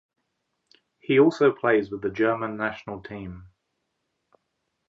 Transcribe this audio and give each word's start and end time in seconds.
He 0.99 1.19
also 1.19 1.51
plays 1.51 1.91
with 1.91 2.01
the 2.01 2.09
German 2.09 2.57
national 2.57 3.03
team. 3.03 3.49